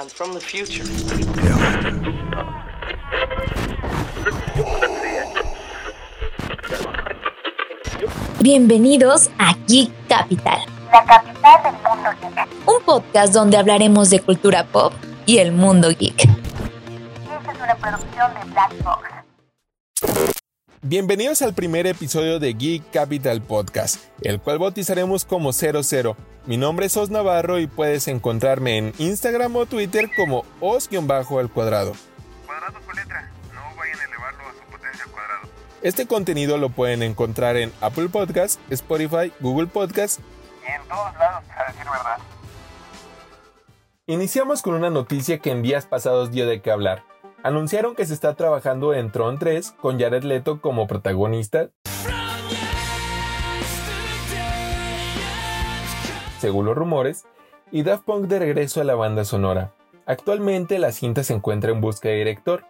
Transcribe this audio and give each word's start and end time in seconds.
I'm 0.00 0.08
from 0.08 0.32
the 0.34 0.40
future. 0.40 0.84
Bienvenidos 8.40 9.30
a 9.38 9.54
Geek 9.66 9.90
Capital, 10.08 10.58
la 10.90 11.04
capital 11.04 11.62
del 11.62 11.72
mundo 11.74 12.10
geek. 12.20 12.48
un 12.66 12.82
podcast 12.84 13.32
donde 13.32 13.56
hablaremos 13.56 14.10
de 14.10 14.20
cultura 14.20 14.64
pop 14.64 14.92
y 15.26 15.38
el 15.38 15.52
mundo 15.52 15.88
geek. 15.88 16.20
Esta 16.24 17.52
es 17.52 17.60
una 17.60 17.74
producción 17.76 18.34
de 18.34 18.50
Black 18.52 18.72
Box. 18.82 19.11
Bienvenidos 20.84 21.42
al 21.42 21.54
primer 21.54 21.86
episodio 21.86 22.40
de 22.40 22.54
Geek 22.54 22.90
Capital 22.90 23.40
Podcast, 23.40 24.04
el 24.20 24.40
cual 24.40 24.58
bautizaremos 24.58 25.24
como 25.24 25.52
00. 25.52 26.16
Mi 26.46 26.56
nombre 26.56 26.86
es 26.86 26.96
Os 26.96 27.08
Navarro 27.08 27.60
y 27.60 27.68
puedes 27.68 28.08
encontrarme 28.08 28.78
en 28.78 28.92
Instagram 28.98 29.54
o 29.54 29.66
Twitter 29.66 30.10
como 30.16 30.44
os-al 30.58 31.48
cuadrado. 31.50 31.92
cuadrado 32.44 32.80
con 32.84 32.96
letra. 32.96 33.30
No 33.54 33.76
vayan 33.76 34.00
a 34.00 34.04
elevarlo 34.06 34.42
a 34.42 34.52
su 34.54 34.72
potencia 34.72 35.04
al 35.04 35.10
cuadrado. 35.12 35.48
Este 35.82 36.06
contenido 36.08 36.58
lo 36.58 36.68
pueden 36.70 37.04
encontrar 37.04 37.56
en 37.56 37.72
Apple 37.80 38.08
Podcast, 38.08 38.58
Spotify, 38.68 39.32
Google 39.38 39.68
Podcast. 39.68 40.18
Y 40.18 40.72
en 40.72 40.82
todos 40.88 41.14
lados, 41.14 41.44
a 41.56 41.70
decir 41.70 41.84
verdad. 41.84 42.18
Iniciamos 44.08 44.62
con 44.62 44.74
una 44.74 44.90
noticia 44.90 45.38
que 45.38 45.52
en 45.52 45.62
días 45.62 45.86
pasados 45.86 46.32
dio 46.32 46.44
de 46.48 46.60
qué 46.60 46.72
hablar. 46.72 47.04
Anunciaron 47.44 47.96
que 47.96 48.06
se 48.06 48.14
está 48.14 48.34
trabajando 48.34 48.94
en 48.94 49.10
Tron 49.10 49.36
3 49.36 49.72
con 49.72 49.98
Jared 49.98 50.22
Leto 50.22 50.60
como 50.60 50.86
protagonista. 50.86 51.70
Según 56.38 56.66
los 56.66 56.76
rumores, 56.76 57.26
y 57.72 57.82
Daft 57.82 58.04
Punk 58.04 58.26
de 58.28 58.38
regreso 58.38 58.80
a 58.80 58.84
la 58.84 58.94
banda 58.94 59.24
sonora. 59.24 59.72
Actualmente 60.06 60.78
la 60.78 60.92
cinta 60.92 61.24
se 61.24 61.34
encuentra 61.34 61.72
en 61.72 61.80
busca 61.80 62.08
de 62.08 62.18
director. 62.18 62.64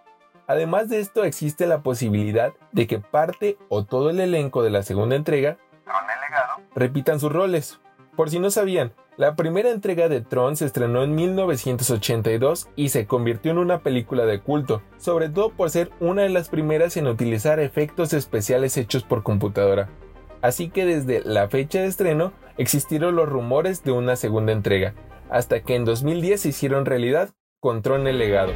Además 0.47 0.89
de 0.89 1.01
esto 1.01 1.25
existe 1.25 1.67
la 1.67 1.83
posibilidad 1.83 2.55
de 2.73 2.87
que 2.87 2.99
parte 2.99 3.59
o 3.69 3.85
todo 3.85 4.09
el 4.09 4.21
elenco 4.21 4.63
de 4.63 4.71
la 4.71 4.83
segunda 4.83 5.17
entrega 5.17 5.59
repitan 6.75 7.21
sus 7.21 7.31
roles. 7.31 7.82
Por 8.17 8.29
si 8.29 8.39
no 8.39 8.51
sabían, 8.51 8.93
la 9.17 9.37
primera 9.37 9.71
entrega 9.71 10.11
de 10.11 10.21
Tron 10.21 10.55
se 10.57 10.67
estrenó 10.67 11.03
en 11.03 11.15
1982 11.15 12.69
y 12.77 12.91
se 12.91 13.07
convirtió 13.07 13.53
en 13.53 13.59
una 13.59 13.83
película 13.83 14.27
de 14.27 14.41
culto, 14.41 14.83
sobre 14.99 15.31
todo 15.31 15.51
por 15.51 15.71
ser 15.71 15.91
una 15.99 16.23
de 16.23 16.29
las 16.29 16.51
primeras 16.51 16.99
en 16.99 17.07
utilizar 17.07 17.59
efectos 17.59 18.13
especiales 18.13 18.77
hechos 18.77 19.03
por 19.03 19.23
computadora. 19.23 19.89
Así 20.43 20.69
que 20.69 20.85
desde 20.85 21.23
la 21.25 21.49
fecha 21.49 21.81
de 21.81 21.87
estreno 21.87 22.35
existieron 22.59 23.17
los 23.17 23.29
rumores 23.31 23.83
de 23.83 23.93
una 23.93 24.17
segunda 24.17 24.53
entrega, 24.53 24.95
hasta 25.31 25.63
que 25.63 25.75
en 25.75 25.87
2010 25.87 26.39
se 26.39 26.49
hicieron 26.51 26.85
realidad 26.85 27.31
con 27.61 27.81
Tron 27.81 28.07
el 28.07 28.19
legado, 28.19 28.53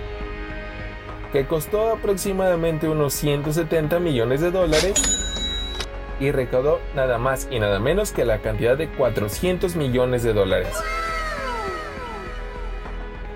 que 1.33 1.47
costó 1.47 1.93
aproximadamente 1.93 2.91
unos 2.91 3.15
170 3.15 4.01
millones 4.01 4.43
de 4.43 4.51
dólares 4.51 5.27
y 6.21 6.31
recaudó 6.31 6.81
nada 6.95 7.19
más 7.19 7.49
y 7.51 7.59
nada 7.59 7.79
menos 7.79 8.13
que 8.13 8.25
la 8.25 8.39
cantidad 8.39 8.77
de 8.77 8.89
400 8.89 9.77
millones 9.77 10.23
de 10.23 10.33
dólares. 10.33 10.75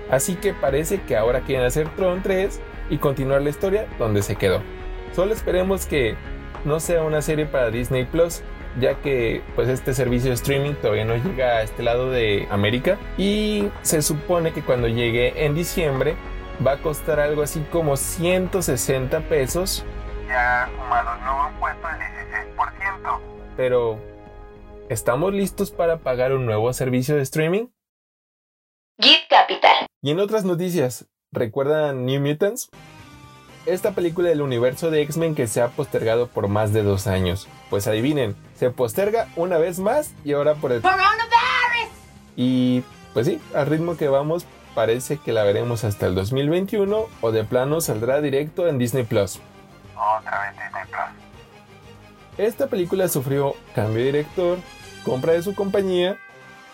Así 0.09 0.35
que 0.35 0.53
parece 0.53 1.01
que 1.01 1.15
ahora 1.15 1.41
quieren 1.41 1.65
hacer 1.65 1.87
Tron 1.95 2.21
3 2.21 2.59
y 2.89 2.97
continuar 2.97 3.41
la 3.41 3.49
historia 3.49 3.87
donde 3.97 4.21
se 4.21 4.35
quedó. 4.35 4.61
Solo 5.13 5.33
esperemos 5.33 5.85
que 5.85 6.15
no 6.65 6.79
sea 6.79 7.03
una 7.03 7.21
serie 7.21 7.45
para 7.45 7.71
Disney 7.71 8.05
Plus, 8.05 8.41
ya 8.79 8.95
que 8.95 9.41
pues 9.55 9.67
este 9.69 9.93
servicio 9.93 10.29
de 10.29 10.35
streaming 10.35 10.73
todavía 10.73 11.05
no 11.05 11.15
llega 11.15 11.57
a 11.57 11.61
este 11.63 11.83
lado 11.83 12.09
de 12.11 12.47
América 12.51 12.97
y 13.17 13.69
se 13.81 14.01
supone 14.01 14.53
que 14.53 14.61
cuando 14.61 14.87
llegue 14.87 15.45
en 15.45 15.55
diciembre 15.55 16.15
va 16.65 16.73
a 16.73 16.77
costar 16.77 17.19
algo 17.19 17.41
así 17.41 17.65
como 17.71 17.97
160 17.97 19.19
pesos 19.21 19.83
Ya 20.27 20.69
sumado 20.77 21.15
el 21.17 21.23
nuevo 21.25 21.49
impuesto 21.49 21.87
del 21.87 22.20
16%. 22.99 23.19
Pero, 23.57 23.99
¿estamos 24.89 25.33
listos 25.33 25.71
para 25.71 25.97
pagar 25.97 26.33
un 26.33 26.45
nuevo 26.45 26.71
servicio 26.73 27.15
de 27.15 27.21
streaming? 27.21 27.67
Geek 28.97 29.27
Capital. 29.29 29.87
Y 30.01 30.11
en 30.11 30.19
otras 30.19 30.45
noticias, 30.45 31.07
¿recuerdan 31.31 32.05
New 32.05 32.21
Mutants? 32.21 32.69
Esta 33.65 33.91
película 33.91 34.29
del 34.29 34.41
universo 34.41 34.89
de 34.89 35.01
X-Men 35.03 35.35
que 35.35 35.47
se 35.47 35.61
ha 35.61 35.67
postergado 35.69 36.27
por 36.27 36.47
más 36.47 36.73
de 36.73 36.81
dos 36.81 37.05
años. 37.05 37.47
Pues 37.69 37.87
adivinen, 37.87 38.35
se 38.55 38.71
posterga 38.71 39.27
una 39.35 39.57
vez 39.59 39.79
más 39.79 40.13
y 40.23 40.33
ahora 40.33 40.55
por 40.55 40.71
el... 40.71 40.81
Y 42.35 42.83
pues 43.13 43.27
sí, 43.27 43.39
al 43.53 43.67
ritmo 43.67 43.97
que 43.97 44.07
vamos, 44.07 44.47
parece 44.73 45.17
que 45.17 45.31
la 45.31 45.43
veremos 45.43 45.83
hasta 45.83 46.07
el 46.07 46.15
2021 46.15 47.05
o 47.21 47.31
de 47.31 47.43
plano 47.43 47.81
saldrá 47.81 48.21
directo 48.21 48.67
en 48.67 48.77
Disney 48.77 49.03
Plus. 49.03 49.39
Otra 49.95 50.41
vez 50.41 50.51
Disney 50.53 50.83
Plus. 50.89 51.30
Esta 52.37 52.67
película 52.67 53.09
sufrió 53.09 53.55
cambio 53.75 53.97
de 53.97 54.05
director, 54.05 54.57
compra 55.03 55.33
de 55.33 55.43
su 55.43 55.53
compañía, 55.53 56.17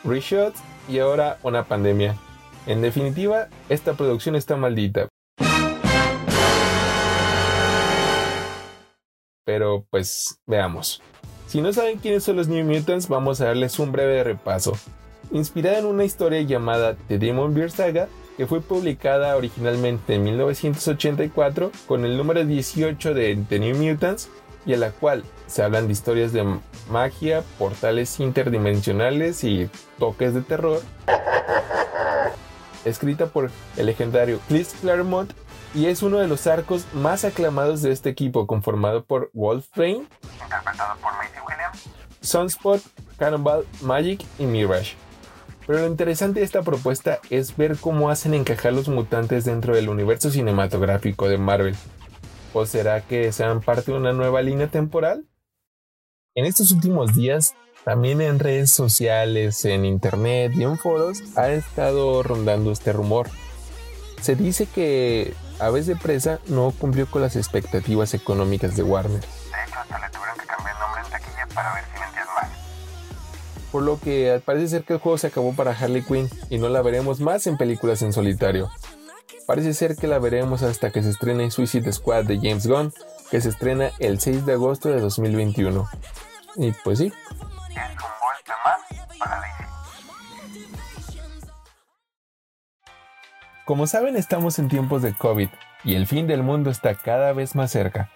reshots 0.04 0.62
y 0.88 1.00
ahora 1.00 1.40
una 1.42 1.64
pandemia. 1.64 2.16
En 2.68 2.82
definitiva, 2.82 3.48
esta 3.68 3.94
producción 3.94 4.36
está 4.36 4.56
maldita. 4.56 5.08
Pero 9.46 9.86
pues 9.90 10.40
veamos. 10.46 11.02
Si 11.48 11.62
no 11.62 11.74
saben 11.74 11.98
quiénes 11.98 12.24
son 12.24 12.36
los 12.36 12.48
New 12.48 12.64
Mutants, 12.66 13.08
vamos 13.08 13.42
a 13.42 13.46
darles 13.46 13.80
un 13.80 13.92
breve 13.92 14.24
repaso. 14.24 14.74
Inspirada 15.32 15.80
en 15.80 15.86
una 15.86 16.04
historia 16.04 16.42
llamada 16.42 16.96
The 17.08 17.18
Demon 17.18 17.54
Beer 17.54 17.72
Saga, 17.72 18.10
que 18.36 18.46
fue 18.46 18.62
publicada 18.62 19.36
originalmente 19.36 20.16
en 20.16 20.24
1984 20.24 21.72
con 21.88 22.06
el 22.06 22.16
número 22.16 22.46
18 22.46 23.14
de 23.14 23.44
The 23.50 23.60
New 23.60 23.76
Mutants 23.78 24.30
y 24.68 24.74
en 24.74 24.82
la 24.82 24.92
cual 24.92 25.24
se 25.48 25.64
hablan 25.64 25.88
de 25.88 25.94
historias 25.94 26.34
de 26.34 26.46
magia, 26.92 27.42
portales 27.58 28.20
interdimensionales 28.20 29.44
y 29.44 29.70
toques 29.98 30.34
de 30.34 30.42
terror. 30.42 30.82
Escrita 32.86 33.28
por 33.28 33.50
el 33.78 33.86
legendario 33.86 34.40
Chris 34.48 34.76
Claremont 34.82 35.32
y 35.74 35.88
es 35.88 36.04
uno 36.04 36.20
de 36.20 36.28
los 36.28 36.48
arcos 36.48 36.86
más 36.94 37.26
aclamados 37.26 37.82
de 37.82 37.92
este 37.92 38.10
equipo 38.10 38.46
conformado 38.46 39.04
por 39.04 39.30
Wolfbane, 39.34 40.06
Interpretado 40.44 40.96
por 41.02 41.14
Macy 41.14 41.40
Williams. 41.48 41.84
Sunspot, 42.22 42.82
Cannonball, 43.18 43.66
Magic 43.82 44.24
y 44.38 44.46
Mirage. 44.46 44.96
Pero 45.66 45.80
lo 45.80 45.88
interesante 45.88 46.40
de 46.40 46.46
esta 46.46 46.62
propuesta 46.62 47.20
es 47.30 47.56
ver 47.58 47.78
cómo 47.78 48.10
hacen 48.10 48.34
encajar 48.34 48.72
los 48.74 48.88
mutantes 48.88 49.44
dentro 49.44 49.76
del 49.76 49.90
universo 49.90 50.32
cinematográfico 50.32 51.28
de 51.28 51.38
Marvel. 51.38 51.76
¿O 52.54 52.66
será 52.66 53.02
que 53.02 53.32
sean 53.32 53.62
parte 53.62 53.92
de 53.92 53.98
una 53.98 54.14
nueva 54.14 54.42
línea 54.42 54.68
temporal? 54.68 55.26
En 56.36 56.46
estos 56.46 56.72
últimos 56.72 57.16
días, 57.16 57.56
también 57.84 58.22
en 58.22 58.40
redes 58.40 58.72
sociales, 58.72 59.66
en 59.66 59.86
internet 59.86 60.52
y 60.56 60.64
en 60.64 60.78
foros, 60.78 61.24
ha 61.36 61.50
estado 61.50 62.24
rondando 62.24 62.72
este 62.72 62.94
rumor. 62.94 63.30
Se 64.22 64.36
dice 64.36 64.66
que 64.66 65.34
Aves 65.60 65.88
de 65.88 65.96
Presa 65.96 66.40
no 66.48 66.72
cumplió 66.72 67.10
con 67.10 67.22
las 67.22 67.36
expectativas 67.36 68.14
económicas 68.14 68.76
de 68.76 68.84
Warner. 68.84 69.22
De 69.22 69.28
hecho, 69.28 69.80
hasta 69.80 70.00
le 70.00 70.10
tuvieron 70.10 70.38
que 70.38 70.46
cambiar 70.46 70.76
el 70.76 70.80
nombre 70.80 71.02
en 71.04 71.10
taquilla 71.10 71.48
para 71.54 71.74
ver 71.74 71.84
si 71.86 72.00
vendían 72.00 72.28
más. 72.36 72.50
Por 73.72 73.84
lo 73.84 74.00
que 74.00 74.42
parece 74.46 74.68
ser 74.68 74.84
que 74.84 74.94
el 74.94 75.00
juego 75.00 75.18
se 75.18 75.28
acabó 75.28 75.54
para 75.54 75.72
Harley 75.72 76.04
Quinn 76.04 76.30
y 76.50 76.58
no 76.58 76.70
la 76.70 76.82
veremos 76.82 77.20
más 77.20 77.48
en 77.48 77.58
películas 77.58 78.02
en 78.02 78.14
solitario. 78.14 78.70
Parece 79.48 79.74
ser 79.74 79.96
que 79.96 80.08
la 80.08 80.20
veremos 80.20 80.62
hasta 80.62 80.92
que 80.92 81.02
se 81.02 81.10
estrene 81.10 81.50
Suicide 81.52 81.94
Squad 81.94 82.26
de 82.26 82.36
James 82.36 82.68
Gunn, 82.68 82.94
que 83.32 83.40
se 83.40 83.48
estrena 83.48 83.92
el 83.98 84.20
6 84.20 84.46
de 84.46 84.54
agosto 84.54 84.90
de 84.90 85.00
2021. 85.00 85.88
Y 86.58 86.74
pues 86.84 87.00
sí, 87.00 87.14
como 93.64 93.88
saben 93.88 94.18
estamos 94.18 94.60
en 94.60 94.68
tiempos 94.68 95.02
de 95.02 95.14
COVID 95.14 95.48
y 95.86 95.96
el 95.96 96.08
fin 96.08 96.28
del 96.28 96.44
mundo 96.44 96.70
está 96.70 96.96
cada 96.96 97.32
vez 97.32 97.56
más 97.56 97.72
cerca. 97.72 98.12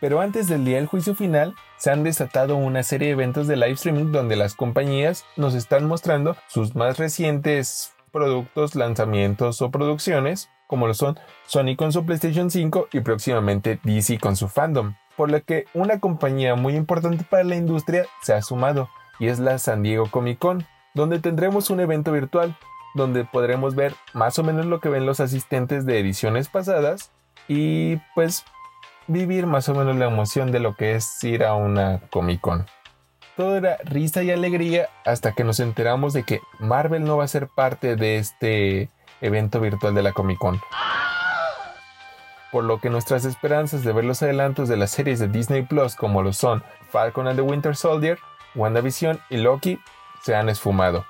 Pero 0.00 0.20
antes 0.20 0.46
del 0.46 0.64
día 0.64 0.76
del 0.76 0.86
juicio 0.86 1.16
final, 1.16 1.54
se 1.78 1.90
han 1.90 2.04
desatado 2.04 2.54
una 2.54 2.84
serie 2.84 3.08
de 3.08 3.14
eventos 3.14 3.48
de 3.48 3.56
live 3.56 3.72
streaming 3.72 4.12
donde 4.12 4.36
las 4.36 4.54
compañías 4.54 5.24
nos 5.36 5.54
están 5.54 5.86
mostrando 5.86 6.36
sus 6.46 6.76
más 6.76 6.96
recientes 6.96 7.92
productos, 8.12 8.76
lanzamientos 8.76 9.60
o 9.62 9.70
producciones, 9.72 10.48
como 10.66 10.86
lo 10.86 10.94
son 10.94 11.18
Sony 11.46 11.76
con 11.76 11.92
su 11.92 12.04
PlayStation 12.04 12.50
5 12.50 12.88
y 12.92 13.00
próximamente 13.00 13.78
DC 13.82 14.18
con 14.18 14.36
su 14.36 14.48
fandom. 14.48 14.94
Por 15.16 15.30
lo 15.30 15.42
que 15.42 15.64
una 15.72 16.00
compañía 16.00 16.54
muy 16.54 16.76
importante 16.76 17.24
para 17.24 17.44
la 17.44 17.56
industria 17.56 18.06
se 18.22 18.34
ha 18.34 18.42
sumado 18.42 18.88
y 19.18 19.28
es 19.28 19.38
la 19.38 19.58
San 19.58 19.82
Diego 19.82 20.10
Comic 20.10 20.38
Con, 20.38 20.66
donde 20.94 21.20
tendremos 21.20 21.70
un 21.70 21.80
evento 21.80 22.12
virtual 22.12 22.56
donde 22.94 23.24
podremos 23.24 23.74
ver 23.74 23.94
más 24.14 24.38
o 24.38 24.42
menos 24.42 24.66
lo 24.66 24.80
que 24.80 24.88
ven 24.88 25.06
los 25.06 25.20
asistentes 25.20 25.86
de 25.86 26.00
ediciones 26.00 26.48
pasadas 26.48 27.12
y 27.46 27.96
pues 28.14 28.44
vivir 29.06 29.46
más 29.46 29.68
o 29.68 29.74
menos 29.74 29.96
la 29.96 30.06
emoción 30.06 30.50
de 30.50 30.60
lo 30.60 30.74
que 30.74 30.96
es 30.96 31.22
ir 31.22 31.44
a 31.44 31.54
una 31.54 32.00
Comic 32.10 32.40
Con. 32.40 32.66
Todo 33.36 33.56
era 33.56 33.76
risa 33.84 34.22
y 34.22 34.30
alegría 34.30 34.88
hasta 35.04 35.32
que 35.32 35.44
nos 35.44 35.60
enteramos 35.60 36.14
de 36.14 36.22
que 36.22 36.40
Marvel 36.58 37.04
no 37.04 37.18
va 37.18 37.24
a 37.24 37.28
ser 37.28 37.48
parte 37.48 37.94
de 37.94 38.16
este 38.16 38.88
evento 39.20 39.60
virtual 39.60 39.94
de 39.94 40.02
la 40.02 40.12
Comic 40.12 40.38
Con. 40.38 40.60
Por 42.52 42.64
lo 42.64 42.80
que 42.80 42.90
nuestras 42.90 43.24
esperanzas 43.24 43.82
de 43.82 43.92
ver 43.92 44.04
los 44.04 44.22
adelantos 44.22 44.68
de 44.68 44.76
las 44.76 44.90
series 44.90 45.18
de 45.18 45.28
Disney 45.28 45.62
Plus 45.62 45.96
como 45.96 46.22
lo 46.22 46.32
son 46.32 46.62
Falcon 46.90 47.28
and 47.28 47.36
the 47.36 47.42
Winter 47.42 47.76
Soldier, 47.76 48.18
WandaVision 48.54 49.20
y 49.28 49.38
Loki 49.38 49.78
se 50.22 50.34
han 50.34 50.48
esfumado. 50.48 51.04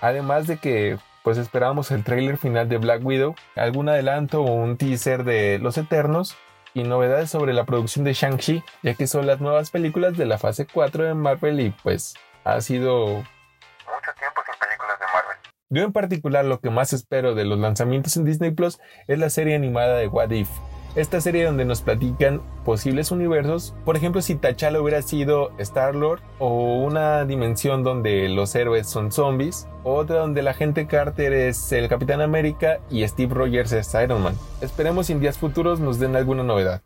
Además 0.00 0.46
de 0.46 0.58
que 0.58 0.98
pues 1.26 1.38
esperamos 1.38 1.90
el 1.90 2.04
tráiler 2.04 2.38
final 2.38 2.68
de 2.68 2.78
Black 2.78 3.04
Widow, 3.04 3.34
algún 3.56 3.88
adelanto 3.88 4.42
o 4.42 4.52
un 4.52 4.76
teaser 4.76 5.24
de 5.24 5.58
Los 5.58 5.76
Eternos 5.76 6.36
y 6.72 6.84
novedades 6.84 7.30
sobre 7.30 7.52
la 7.52 7.64
producción 7.64 8.04
de 8.04 8.12
Shang-Chi, 8.12 8.62
ya 8.82 8.94
que 8.94 9.08
son 9.08 9.26
las 9.26 9.40
nuevas 9.40 9.70
películas 9.70 10.16
de 10.16 10.26
la 10.26 10.38
fase 10.38 10.68
4 10.72 11.02
de 11.02 11.14
Marvel 11.14 11.58
y 11.58 11.70
pues 11.70 12.14
ha 12.44 12.60
sido 12.60 13.06
Mucho 13.06 14.12
tiempo 14.20 14.42
sin 14.44 14.54
películas 14.60 15.00
de 15.00 15.06
Marvel. 15.06 15.36
Yo 15.68 15.82
en 15.82 15.92
particular 15.92 16.44
lo 16.44 16.60
que 16.60 16.70
más 16.70 16.92
espero 16.92 17.34
de 17.34 17.44
los 17.44 17.58
lanzamientos 17.58 18.16
en 18.16 18.24
Disney 18.24 18.52
Plus 18.52 18.78
es 19.08 19.18
la 19.18 19.30
serie 19.30 19.56
animada 19.56 19.96
de 19.96 20.08
What 20.08 20.30
If. 20.30 20.48
Esta 20.94 21.20
serie 21.20 21.44
donde 21.44 21.66
nos 21.66 21.82
platican 21.82 22.40
posibles 22.64 23.10
universos, 23.10 23.74
por 23.84 23.96
ejemplo 23.96 24.22
si 24.22 24.34
T'Challa 24.34 24.80
hubiera 24.80 25.02
sido 25.02 25.50
Star-Lord 25.58 26.20
o 26.38 26.78
una 26.82 27.26
dimensión 27.26 27.82
donde 27.82 28.30
los 28.30 28.54
héroes 28.54 28.88
son 28.88 29.12
zombies, 29.12 29.68
otra 29.84 30.20
donde 30.20 30.40
la 30.42 30.54
gente 30.54 30.86
Carter 30.86 31.34
es 31.34 31.70
el 31.72 31.88
Capitán 31.88 32.22
América 32.22 32.78
y 32.88 33.06
Steve 33.06 33.34
Rogers 33.34 33.72
es 33.72 33.92
Iron 33.94 34.22
Man. 34.22 34.34
Esperemos 34.62 35.10
en 35.10 35.20
días 35.20 35.36
futuros 35.36 35.80
nos 35.80 35.98
den 35.98 36.16
alguna 36.16 36.44
novedad. 36.44 36.80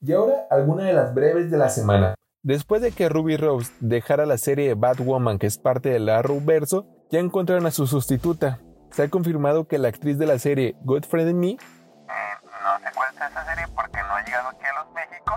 Y 0.00 0.12
ahora 0.12 0.46
alguna 0.50 0.84
de 0.84 0.94
las 0.94 1.12
breves 1.12 1.50
de 1.50 1.58
la 1.58 1.68
semana. 1.68 2.14
Después 2.44 2.82
de 2.82 2.90
que 2.90 3.08
Ruby 3.08 3.36
Rose 3.36 3.70
dejara 3.80 4.26
la 4.26 4.38
serie 4.38 4.66
de 4.66 4.74
Batwoman, 4.74 5.38
que 5.38 5.46
es 5.46 5.58
parte 5.58 5.90
del 5.90 6.08
Arrowverso, 6.08 6.86
ya 7.12 7.20
encontraron 7.20 7.66
a 7.66 7.70
su 7.70 7.86
sustituta. 7.86 8.58
Se 8.90 9.02
ha 9.02 9.08
confirmado 9.08 9.68
que 9.68 9.78
la 9.78 9.88
actriz 9.88 10.18
de 10.18 10.26
la 10.26 10.38
serie 10.38 10.74
Good 10.82 11.04
Friend 11.04 11.30
in 11.30 11.38
Me, 11.40 11.48
Eh, 11.50 11.56
no 12.64 12.78
sé 12.78 12.90
cuál 12.94 13.08
es 13.14 13.16
esa 13.30 13.44
serie 13.46 13.66
porque 13.74 13.98
no 13.98 14.14
ha 14.14 14.24
llegado 14.24 14.48
aquí 14.48 14.64
a 14.64 14.82
los 14.82 14.92
Méxicos. 14.94 15.34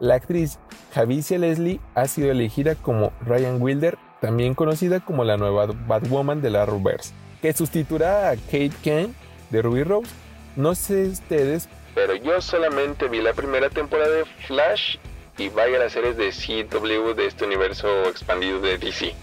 la 0.00 0.14
actriz 0.14 0.58
Javicia 0.92 1.38
Leslie, 1.38 1.80
ha 1.94 2.06
sido 2.08 2.30
elegida 2.32 2.74
como 2.74 3.12
Ryan 3.20 3.62
Wilder, 3.62 3.98
también 4.20 4.54
conocida 4.54 4.98
como 5.00 5.22
la 5.24 5.36
nueva 5.36 5.66
Batwoman 5.66 6.42
del 6.42 6.56
Arrowverse, 6.56 7.14
que 7.40 7.52
sustituirá 7.52 8.30
a 8.30 8.36
Kate 8.36 8.72
Kane 8.82 9.14
de 9.50 9.62
Ruby 9.62 9.84
Rose. 9.84 10.10
No 10.56 10.74
sé 10.74 11.06
ustedes, 11.06 11.68
pero 11.94 12.14
yo 12.16 12.40
solamente 12.40 13.06
vi 13.08 13.20
la 13.20 13.32
primera 13.32 13.70
temporada 13.70 14.10
de 14.10 14.24
Flash 14.46 14.96
y 15.38 15.48
vaya 15.50 15.78
las 15.78 15.92
series 15.92 16.16
de 16.16 16.30
CW 16.30 17.14
de 17.14 17.26
este 17.26 17.44
universo 17.44 18.04
expandido 18.08 18.60
de 18.60 18.78
DC. 18.78 19.14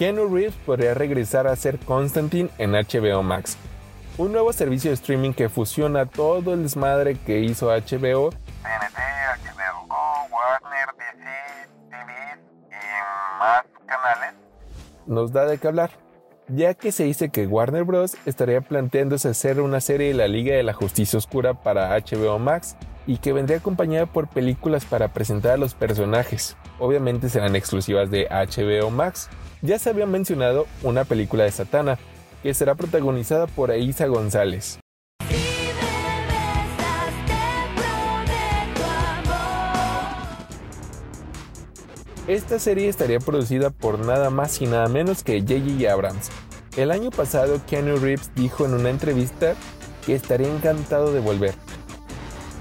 Keanu 0.00 0.34
Reeves 0.34 0.54
podría 0.64 0.94
regresar 0.94 1.46
a 1.46 1.54
ser 1.54 1.78
Constantine 1.78 2.48
en 2.56 2.72
HBO 2.72 3.22
Max, 3.22 3.58
un 4.16 4.32
nuevo 4.32 4.50
servicio 4.50 4.90
de 4.90 4.94
streaming 4.94 5.34
que 5.34 5.50
fusiona 5.50 6.06
todo 6.06 6.54
el 6.54 6.62
desmadre 6.62 7.18
que 7.18 7.40
hizo 7.40 7.66
HBO 7.66 8.30
TNT, 8.30 8.98
HBO 9.44 9.86
Go, 9.88 10.26
Warner, 10.32 10.86
DC, 10.96 11.68
TV 11.90 12.12
y 12.70 13.38
más 13.38 13.62
canales. 13.84 14.34
nos 15.04 15.34
da 15.34 15.44
de 15.44 15.58
qué 15.58 15.68
hablar, 15.68 15.90
ya 16.54 16.74
que 16.74 16.92
se 16.92 17.04
dice 17.04 17.28
que 17.28 17.46
Warner 17.46 17.84
Bros. 17.84 18.16
estaría 18.26 18.60
planteándose 18.60 19.28
hacer 19.28 19.60
una 19.60 19.80
serie 19.80 20.08
de 20.08 20.14
la 20.14 20.28
Liga 20.28 20.54
de 20.54 20.62
la 20.62 20.72
Justicia 20.72 21.18
Oscura 21.18 21.54
para 21.54 21.96
HBO 21.98 22.38
Max 22.38 22.76
y 23.06 23.18
que 23.18 23.32
vendría 23.32 23.58
acompañada 23.58 24.06
por 24.06 24.28
películas 24.28 24.84
para 24.84 25.08
presentar 25.12 25.52
a 25.52 25.56
los 25.56 25.74
personajes. 25.74 26.56
Obviamente 26.78 27.28
serán 27.28 27.56
exclusivas 27.56 28.10
de 28.10 28.26
HBO 28.28 28.90
Max. 28.90 29.28
Ya 29.62 29.78
se 29.78 29.90
había 29.90 30.06
mencionado 30.06 30.66
una 30.82 31.04
película 31.04 31.44
de 31.44 31.52
Satana, 31.52 31.98
que 32.42 32.54
será 32.54 32.74
protagonizada 32.74 33.46
por 33.46 33.70
Aiza 33.70 34.06
González. 34.06 34.79
Esta 42.30 42.60
serie 42.60 42.88
estaría 42.88 43.18
producida 43.18 43.70
por 43.70 43.98
nada 43.98 44.30
más 44.30 44.60
y 44.60 44.66
nada 44.66 44.86
menos 44.86 45.24
que 45.24 45.40
J.J. 45.40 45.92
Abrams. 45.92 46.30
El 46.76 46.92
año 46.92 47.10
pasado, 47.10 47.60
Keanu 47.66 47.96
Reeves 47.96 48.32
dijo 48.36 48.64
en 48.64 48.74
una 48.74 48.88
entrevista 48.88 49.54
que 50.06 50.14
estaría 50.14 50.46
encantado 50.46 51.12
de 51.12 51.18
volver. 51.18 51.56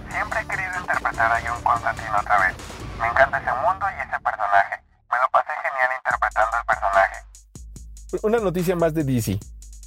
Siempre 0.09 0.39
he 0.41 0.47
querido 0.47 0.71
interpretar 0.79 1.31
a 1.31 1.39
John 1.47 1.61
Constantine 1.61 2.09
otra 2.19 2.47
vez. 2.47 2.55
Me 2.99 3.07
encanta 3.09 3.37
ese 3.37 3.51
mundo 3.51 3.85
y 3.95 4.01
ese 4.01 4.19
personaje. 4.23 4.83
Me 5.11 5.17
lo 5.21 5.29
pasé 5.31 5.51
genial 5.61 5.89
interpretando 5.99 6.57
el 6.57 6.65
personaje. 6.65 7.15
Una 8.23 8.37
noticia 8.39 8.75
más 8.75 8.95
de 8.95 9.03
DC. 9.03 9.39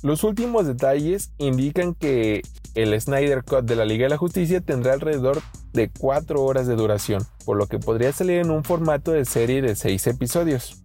Los 0.05 0.23
últimos 0.23 0.64
detalles 0.64 1.32
indican 1.38 1.94
que 1.94 2.43
el 2.76 3.00
Snyder 3.00 3.43
Cut 3.43 3.64
de 3.64 3.75
la 3.75 3.84
Liga 3.84 4.05
de 4.05 4.11
la 4.11 4.17
Justicia 4.17 4.61
tendrá 4.61 4.93
alrededor 4.93 5.43
de 5.73 5.91
4 5.91 6.43
horas 6.43 6.67
de 6.67 6.77
duración, 6.77 7.27
por 7.45 7.57
lo 7.57 7.67
que 7.67 7.79
podría 7.79 8.13
salir 8.13 8.39
en 8.39 8.51
un 8.51 8.65
formato 8.65 9.13
de 9.13 9.25
serie 9.25 9.63
de 9.63 9.75
6 9.75 10.07
episodios. 10.09 10.83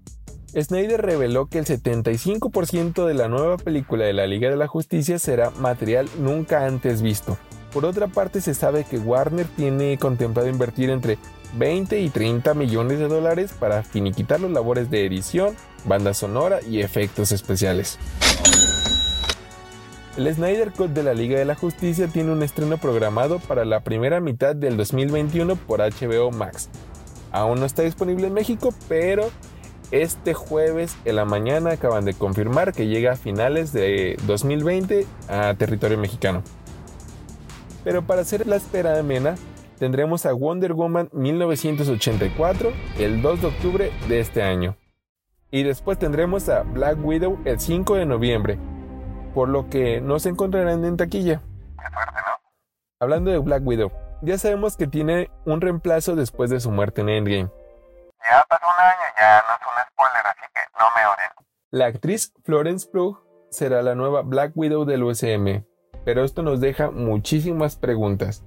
Snyder 0.55 1.01
reveló 1.01 1.47
que 1.47 1.59
el 1.59 1.65
75% 1.65 3.05
de 3.05 3.13
la 3.13 3.27
nueva 3.27 3.57
película 3.57 4.05
de 4.05 4.13
la 4.13 4.27
Liga 4.27 4.49
de 4.49 4.55
la 4.55 4.67
Justicia 4.67 5.19
será 5.19 5.51
material 5.51 6.09
nunca 6.19 6.65
antes 6.65 7.01
visto. 7.01 7.37
Por 7.73 7.85
otra 7.85 8.07
parte, 8.07 8.41
se 8.41 8.53
sabe 8.53 8.85
que 8.85 8.97
Warner 8.97 9.45
tiene 9.45 9.97
contemplado 9.97 10.47
invertir 10.47 10.89
entre 10.89 11.17
20 11.57 11.99
y 11.99 12.09
30 12.09 12.53
millones 12.53 12.99
de 12.99 13.07
dólares 13.07 13.51
para 13.59 13.83
finiquitar 13.83 14.39
las 14.39 14.51
labores 14.51 14.89
de 14.89 15.05
edición, 15.05 15.55
banda 15.85 16.13
sonora 16.13 16.59
y 16.67 16.81
efectos 16.81 17.31
especiales. 17.31 17.99
El 20.17 20.33
Snyder 20.33 20.71
Cut 20.71 20.89
de 20.89 21.03
la 21.03 21.13
Liga 21.13 21.37
de 21.37 21.45
la 21.45 21.53
Justicia 21.53 22.07
tiene 22.07 22.31
un 22.31 22.41
estreno 22.41 22.79
programado 22.79 23.37
para 23.37 23.65
la 23.65 23.81
primera 23.81 24.19
mitad 24.19 24.55
del 24.55 24.75
2021 24.75 25.55
por 25.55 25.79
HBO 25.79 26.31
Max. 26.31 26.71
Aún 27.31 27.59
no 27.59 27.67
está 27.67 27.83
disponible 27.83 28.25
en 28.25 28.33
México, 28.33 28.73
pero 28.89 29.29
este 29.91 30.33
jueves 30.33 30.97
en 31.05 31.17
la 31.17 31.25
mañana 31.25 31.73
acaban 31.73 32.03
de 32.03 32.15
confirmar 32.15 32.73
que 32.73 32.87
llega 32.87 33.11
a 33.11 33.15
finales 33.15 33.71
de 33.73 34.17
2020 34.25 35.05
a 35.29 35.53
territorio 35.53 35.99
mexicano. 35.99 36.41
Pero 37.83 38.01
para 38.01 38.21
hacer 38.21 38.47
la 38.47 38.55
espera 38.55 38.97
amena, 38.97 39.35
tendremos 39.77 40.25
a 40.25 40.33
Wonder 40.33 40.73
Woman 40.73 41.09
1984 41.13 42.71
el 42.97 43.21
2 43.21 43.41
de 43.41 43.47
octubre 43.47 43.91
de 44.09 44.19
este 44.19 44.41
año. 44.41 44.77
Y 45.51 45.61
después 45.61 45.99
tendremos 45.99 46.49
a 46.49 46.63
Black 46.63 46.97
Widow 47.05 47.37
el 47.45 47.59
5 47.59 47.95
de 47.95 48.05
noviembre, 48.07 48.57
por 49.37 49.49
lo 49.49 49.69
que 49.69 50.01
no 50.01 50.17
se 50.17 50.29
encontrarán 50.29 50.83
en 50.83 50.97
taquilla. 50.97 51.41
Qué 51.77 51.93
suerte, 51.93 52.19
¿no? 52.25 52.49
Hablando 52.99 53.29
de 53.29 53.37
Black 53.37 53.61
Widow, 53.63 53.91
ya 54.23 54.39
sabemos 54.39 54.75
que 54.77 54.87
tiene 54.87 55.29
un 55.45 55.61
reemplazo 55.61 56.15
después 56.15 56.49
de 56.49 56.59
su 56.59 56.71
muerte 56.71 57.01
en 57.01 57.09
Endgame. 57.09 57.51
Ya 58.27 58.43
pasó 58.49 58.65
un 58.65 58.83
año, 58.83 59.13
ya 59.15 59.43
no 59.47 59.53
es 59.53 59.61
un 59.61 59.91
spoiler, 59.91 60.25
así 60.25 60.41
que 60.55 60.61
no 60.79 60.85
me 60.95 61.05
oren. 61.05 61.31
La 61.69 61.85
actriz 61.85 62.33
Florence 62.45 62.89
Pugh 62.91 63.19
será 63.51 63.83
la 63.83 63.93
nueva 63.93 64.23
Black 64.23 64.53
Widow 64.55 64.85
del 64.85 65.03
USM, 65.03 65.63
pero 66.03 66.23
esto 66.23 66.41
nos 66.41 66.59
deja 66.59 66.89
muchísimas 66.89 67.75
preguntas. 67.75 68.43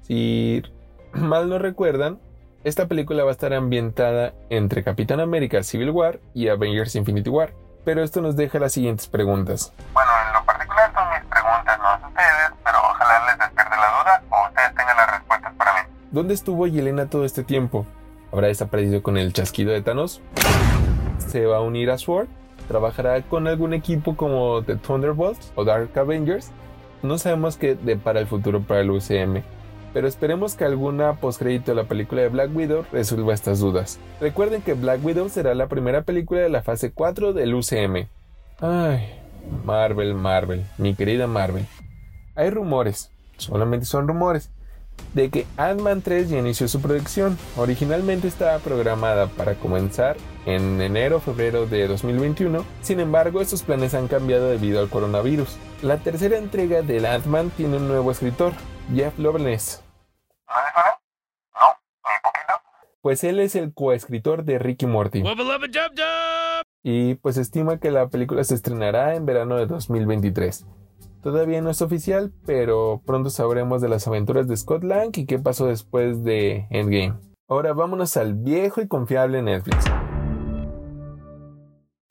Si 0.00 0.60
mal 1.12 1.48
no 1.48 1.60
recuerdan, 1.60 2.20
esta 2.64 2.88
película 2.88 3.22
va 3.22 3.30
a 3.30 3.38
estar 3.38 3.54
ambientada 3.54 4.34
entre 4.50 4.82
Capitán 4.82 5.20
América 5.20 5.62
Civil 5.62 5.90
War 5.90 6.18
y 6.34 6.48
Avengers 6.48 6.96
Infinity 6.96 7.30
War, 7.30 7.54
pero 7.84 8.02
esto 8.02 8.20
nos 8.20 8.36
deja 8.36 8.58
las 8.58 8.72
siguientes 8.72 9.06
preguntas. 9.06 9.72
Bueno, 9.92 10.11
¿Dónde 16.12 16.34
estuvo 16.34 16.66
Yelena 16.66 17.08
todo 17.08 17.24
este 17.24 17.42
tiempo? 17.42 17.86
¿Habrá 18.32 18.48
desaparecido 18.48 19.02
con 19.02 19.16
el 19.16 19.32
chasquido 19.32 19.72
de 19.72 19.80
Thanos? 19.80 20.20
¿Se 21.16 21.46
va 21.46 21.56
a 21.56 21.60
unir 21.62 21.90
a 21.90 21.96
SWORD? 21.96 22.28
¿Trabajará 22.68 23.22
con 23.22 23.48
algún 23.48 23.72
equipo 23.72 24.14
como 24.14 24.62
The 24.62 24.76
Thunderbolts 24.76 25.54
o 25.54 25.64
Dark 25.64 25.98
Avengers? 25.98 26.50
No 27.02 27.16
sabemos 27.16 27.56
qué 27.56 27.76
depara 27.76 28.20
el 28.20 28.26
futuro 28.26 28.60
para 28.60 28.82
el 28.82 28.90
UCM, 28.90 29.42
pero 29.94 30.06
esperemos 30.06 30.54
que 30.54 30.66
alguna 30.66 31.14
postcrédito 31.14 31.70
de 31.70 31.76
la 31.76 31.88
película 31.88 32.20
de 32.20 32.28
Black 32.28 32.54
Widow 32.54 32.84
resuelva 32.92 33.32
estas 33.32 33.60
dudas. 33.60 33.98
Recuerden 34.20 34.60
que 34.60 34.74
Black 34.74 35.02
Widow 35.02 35.30
será 35.30 35.54
la 35.54 35.68
primera 35.68 36.02
película 36.02 36.42
de 36.42 36.50
la 36.50 36.60
fase 36.60 36.92
4 36.92 37.32
del 37.32 37.54
UCM. 37.54 38.06
Ay, 38.60 39.18
Marvel, 39.64 40.12
Marvel, 40.12 40.66
mi 40.76 40.94
querida 40.94 41.26
Marvel. 41.26 41.64
Hay 42.34 42.50
rumores, 42.50 43.10
solamente 43.38 43.86
son 43.86 44.06
rumores, 44.06 44.50
de 45.14 45.30
que 45.30 45.46
Ant-Man 45.56 46.02
3 46.02 46.30
ya 46.30 46.38
inició 46.38 46.68
su 46.68 46.80
producción. 46.80 47.38
Originalmente 47.56 48.28
estaba 48.28 48.58
programada 48.58 49.26
para 49.26 49.54
comenzar 49.54 50.16
en 50.46 50.80
enero 50.80 51.18
o 51.18 51.20
febrero 51.20 51.66
de 51.66 51.86
2021, 51.86 52.64
sin 52.80 53.00
embargo 53.00 53.40
estos 53.40 53.62
planes 53.62 53.94
han 53.94 54.08
cambiado 54.08 54.48
debido 54.48 54.80
al 54.80 54.88
coronavirus. 54.88 55.56
La 55.82 55.98
tercera 55.98 56.38
entrega 56.38 56.82
del 56.82 57.06
Ant-Man 57.06 57.50
tiene 57.56 57.76
un 57.76 57.88
nuevo 57.88 58.10
escritor, 58.10 58.52
Jeff 58.94 59.14
poquito. 59.18 59.82
pues 63.02 63.24
él 63.24 63.40
es 63.40 63.56
el 63.56 63.74
coescritor 63.74 64.44
de 64.44 64.58
Ricky 64.60 64.86
Morty. 64.86 65.22
Y 66.84 67.14
pues 67.16 67.36
estima 67.36 67.78
que 67.78 67.90
la 67.90 68.08
película 68.08 68.44
se 68.44 68.54
estrenará 68.54 69.14
en 69.14 69.26
verano 69.26 69.56
de 69.56 69.66
2023. 69.66 70.66
Todavía 71.22 71.60
no 71.60 71.70
es 71.70 71.80
oficial, 71.82 72.32
pero 72.44 73.00
pronto 73.06 73.30
sabremos 73.30 73.80
de 73.80 73.88
las 73.88 74.08
aventuras 74.08 74.48
de 74.48 74.56
Scott 74.56 74.82
Lang 74.82 75.12
y 75.14 75.24
qué 75.24 75.38
pasó 75.38 75.66
después 75.66 76.24
de 76.24 76.66
Endgame. 76.70 77.14
Ahora 77.48 77.72
vámonos 77.74 78.16
al 78.16 78.34
viejo 78.34 78.80
y 78.80 78.88
confiable 78.88 79.40
Netflix. 79.40 79.84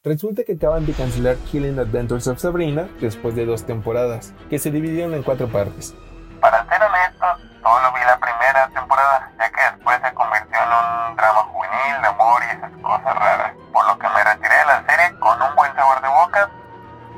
Resulta 0.02 0.44
que 0.46 0.54
acaban 0.54 0.86
de 0.86 0.94
cancelar 0.94 1.36
Killing 1.52 1.78
Adventures 1.78 2.26
of 2.28 2.40
Sabrina 2.40 2.88
después 3.02 3.36
de 3.36 3.46
dos 3.46 3.66
temporadas, 3.66 4.34
que 4.50 4.60
se 4.60 4.72
dividieron 4.72 5.14
en 5.14 5.24
cuatro 5.24 5.48
partes. 5.50 5.94
Para 6.40 6.66
ser 6.70 6.82
honesto, 6.82 7.26
solo 7.62 7.94
vi 7.94 8.00
la 8.06 8.18
primera 8.18 8.70
temporada, 8.70 9.30
ya 9.38 9.52
que 9.52 9.76
después 9.76 9.98
se 10.02 10.14
convirtió 10.14 10.58
en 10.58 10.70
un 10.70 11.18
drama 11.18 11.51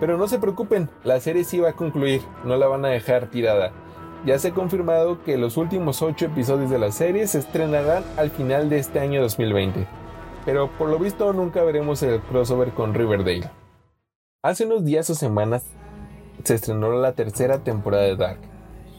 Pero 0.03 0.17
no 0.17 0.27
se 0.27 0.37
preocupen, 0.37 0.89
la 1.05 1.21
serie 1.21 1.45
sí 1.45 1.61
va 1.61 1.69
a 1.69 1.73
concluir, 1.73 2.21
no 2.43 2.57
la 2.57 2.67
van 2.67 2.83
a 2.83 2.89
dejar 2.89 3.27
tirada. 3.27 3.71
Ya 4.25 4.37
se 4.37 4.49
ha 4.49 4.53
confirmado 4.53 5.23
que 5.23 5.37
los 5.37 5.55
últimos 5.55 6.01
ocho 6.01 6.25
episodios 6.25 6.69
de 6.69 6.77
la 6.79 6.91
serie 6.91 7.25
se 7.25 7.39
estrenarán 7.39 8.03
al 8.17 8.29
final 8.29 8.69
de 8.69 8.79
este 8.79 8.99
año 8.99 9.21
2020 9.21 9.87
pero 10.45 10.69
por 10.77 10.89
lo 10.89 10.99
visto 10.99 11.31
nunca 11.33 11.63
veremos 11.63 12.03
el 12.03 12.21
crossover 12.21 12.71
con 12.71 12.93
Riverdale. 12.93 13.49
Hace 14.43 14.65
unos 14.65 14.83
días 14.83 15.09
o 15.09 15.15
semanas 15.15 15.63
se 16.43 16.55
estrenó 16.55 16.91
la 16.91 17.13
tercera 17.13 17.59
temporada 17.59 18.03
de 18.03 18.15
Dark. 18.15 18.39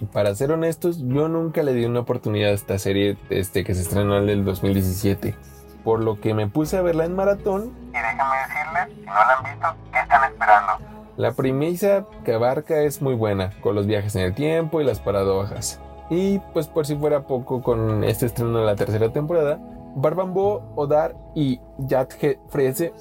Y 0.01 0.07
para 0.07 0.35
ser 0.35 0.51
honestos, 0.53 0.99
yo 1.07 1.29
nunca 1.29 1.63
le 1.63 1.75
di 1.75 1.85
una 1.85 2.01
oportunidad 2.01 2.51
a 2.51 2.55
esta 2.55 2.79
serie 2.79 3.17
desde 3.29 3.63
que 3.63 3.75
se 3.75 3.83
estrenó 3.83 4.17
en 4.19 4.29
el 4.29 4.45
2017. 4.45 5.37
Por 5.85 6.01
lo 6.01 6.19
que 6.19 6.33
me 6.33 6.49
puse 6.49 6.79
a 6.79 6.83
verla 6.83 7.05
en 7.05 7.15
maratón. 7.15 7.75
Y 7.89 7.93
déjenme 7.93 8.25
decirles, 8.49 9.07
no 9.07 9.13
la 9.13 9.37
han 9.37 9.45
visto, 9.45 9.67
¿qué 9.93 9.99
están 10.01 10.33
esperando? 10.33 10.94
La 11.17 11.33
premisa 11.33 12.07
que 12.25 12.33
abarca 12.33 12.83
es 12.83 13.01
muy 13.01 13.15
buena, 13.15 13.53
con 13.61 13.75
los 13.75 13.87
viajes 13.87 14.17
en 14.17 14.23
el 14.23 14.35
tiempo 14.35 14.81
y 14.81 14.85
las 14.85 14.99
paradojas. 14.99 15.81
Y 16.11 16.41
pues 16.53 16.67
por 16.67 16.87
si 16.87 16.97
fuera 16.97 17.27
poco 17.27 17.63
con 17.63 18.03
este 18.05 18.27
estreno 18.27 18.59
de 18.59 18.67
la 18.67 18.77
tercera 18.77 19.13
temporada, 19.13 19.61
Barbambo, 19.95 20.73
Odar 20.75 21.15
y 21.35 21.61
Jadge 21.89 22.41
Frese, 22.49 22.93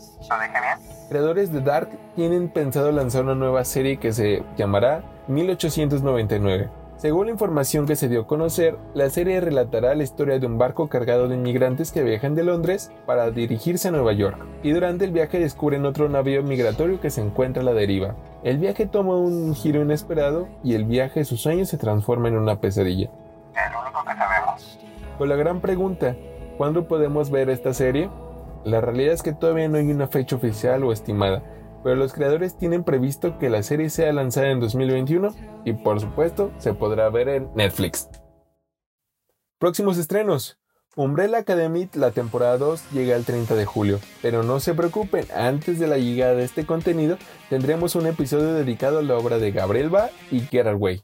creadores 1.10 1.51
de 1.51 1.62
Dark, 1.62 1.89
tienen 2.15 2.50
pensado 2.50 2.91
lanzar 2.91 3.24
una 3.24 3.36
nueva 3.36 3.65
serie 3.65 3.98
que 3.98 4.13
se 4.13 4.43
llamará 4.58 5.03
1899. 5.27 6.83
Según 7.04 7.26
la 7.26 7.34
información 7.34 7.86
que 7.86 7.98
se 7.98 8.08
dio 8.08 8.22
a 8.22 8.28
conocer, 8.28 8.78
la 8.94 9.10
serie 9.10 9.42
relatará 9.42 9.94
la 9.94 10.04
historia 10.04 10.40
de 10.40 10.48
un 10.48 10.58
barco 10.58 10.88
cargado 10.88 11.28
de 11.28 11.36
inmigrantes 11.36 11.92
que 11.92 12.02
viajan 12.02 12.34
de 12.34 12.46
Londres 12.46 12.94
para 13.06 13.30
dirigirse 13.30 13.90
a 13.90 13.92
Nueva 13.92 14.14
York, 14.14 14.38
y 14.64 14.72
durante 14.72 15.04
el 15.04 15.12
viaje 15.12 15.38
descubren 15.38 15.86
otro 15.86 16.08
navío 16.08 16.42
migratorio 16.44 17.02
que 17.02 17.10
se 17.10 17.20
encuentra 17.20 17.62
a 17.62 17.66
la 17.66 17.74
deriva. 17.74 18.16
El 18.42 18.58
viaje 18.58 18.86
toma 18.86 19.18
un 19.18 19.54
giro 19.54 19.82
inesperado 19.82 20.48
y 20.64 20.76
el 20.76 20.86
viaje 20.86 21.20
de 21.20 21.26
sus 21.26 21.42
sueños 21.42 21.68
se 21.68 21.78
transforma 21.78 22.30
en 22.30 22.38
una 22.38 22.62
pesadilla. 22.62 23.10
El 23.54 23.76
único 23.82 24.02
que 24.06 24.16
sabemos. 24.16 24.80
Con 25.18 25.28
la 25.28 25.36
gran 25.36 25.60
pregunta, 25.60 26.16
¿Cuándo 26.58 26.88
podemos 26.88 27.32
ver 27.32 27.50
esta 27.50 27.74
serie? 27.74 28.10
La 28.64 28.80
realidad 28.80 29.14
es 29.14 29.24
que 29.24 29.34
todavía 29.34 29.68
no 29.68 29.78
hay 29.78 29.92
una 29.92 30.08
fecha 30.08 30.36
oficial 30.36 30.84
o 30.84 30.94
estimada, 30.94 31.42
pero 31.84 31.96
los 31.96 32.13
creadores 32.13 32.58
tienen 32.58 32.84
previsto 32.84 33.38
que 33.38 33.50
la 33.50 33.62
serie 33.62 33.90
sea 33.90 34.13
lanzada 34.13 34.50
en 34.50 34.60
2021 34.60 35.36
y 35.66 35.74
por 35.74 36.00
supuesto 36.00 36.52
se 36.58 36.74
podrá 36.74 37.10
ver 37.10 37.30
en 37.30 37.50
Netflix. 37.56 38.10
Próximos 39.60 39.98
estrenos. 39.98 40.60
Umbrella 40.96 41.40
Academy, 41.40 41.90
la 41.96 42.12
temporada 42.12 42.58
2, 42.60 42.92
llega 42.92 43.16
el 43.16 43.25
30 43.25 43.56
de 43.56 43.66
julio, 43.66 44.00
pero 44.22 44.44
no 44.44 44.60
se 44.60 44.75
preocupen, 44.75 45.25
antes 45.36 45.80
de 45.80 45.88
la 45.88 45.98
llegada 45.98 46.36
de 46.36 46.44
este 46.44 46.68
contenido 46.68 47.18
tendremos 47.50 47.96
un 47.96 48.06
episodio 48.06 48.54
dedicado 48.54 49.00
a 49.00 49.02
la 49.02 49.18
obra 49.18 49.40
de 49.40 49.52
Gabriel 49.52 49.90
Ba 49.90 50.12
y 50.30 50.42
Get 50.42 50.68
Away. 50.68 51.04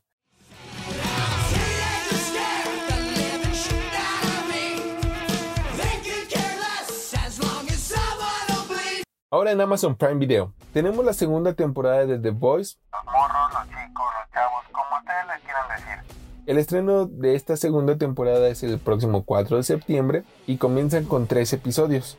Ahora 9.31 9.51
en 9.51 9.61
Amazon 9.61 9.95
Prime 9.95 10.15
Video 10.15 10.53
tenemos 10.73 11.03
la 11.03 11.13
segunda 11.13 11.53
temporada 11.53 12.05
de 12.05 12.19
The 12.19 12.31
Voice. 12.31 12.77
Los 12.91 13.05
morros, 13.05 13.53
los 13.53 13.63
chicos, 13.63 14.05
los 14.19 14.31
chavos, 14.33 14.63
como 14.71 14.97
ustedes 14.99 15.27
les 15.27 15.39
quieran 15.43 15.63
decir. 15.75 16.19
El 16.45 16.57
estreno 16.57 17.05
de 17.05 17.35
esta 17.35 17.57
segunda 17.57 17.97
temporada 17.97 18.47
es 18.47 18.63
el 18.63 18.79
próximo 18.79 19.23
4 19.23 19.57
de 19.57 19.63
septiembre 19.63 20.23
y 20.47 20.57
comienzan 20.57 21.05
con 21.05 21.27
tres 21.27 21.53
episodios. 21.53 22.17